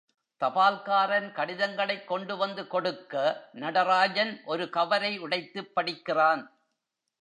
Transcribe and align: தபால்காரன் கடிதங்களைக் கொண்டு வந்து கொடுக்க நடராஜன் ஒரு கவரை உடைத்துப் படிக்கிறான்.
தபால்காரன் 0.39 1.31
கடிதங்களைக் 1.31 2.07
கொண்டு 2.07 2.37
வந்து 2.37 2.67
கொடுக்க 2.67 3.47
நடராஜன் 3.51 4.41
ஒரு 4.45 4.69
கவரை 4.69 5.19
உடைத்துப் 5.19 5.75
படிக்கிறான். 5.75 6.57